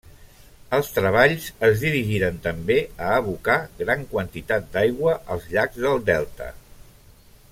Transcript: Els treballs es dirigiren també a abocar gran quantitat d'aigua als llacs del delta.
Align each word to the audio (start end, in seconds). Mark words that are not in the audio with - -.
Els 0.77 0.87
treballs 0.93 1.43
es 1.67 1.83
dirigiren 1.83 2.39
també 2.47 2.77
a 3.09 3.13
abocar 3.19 3.59
gran 3.83 4.03
quantitat 4.15 4.67
d'aigua 4.77 5.15
als 5.35 5.49
llacs 5.55 5.81
del 5.87 6.05
delta. 6.11 6.49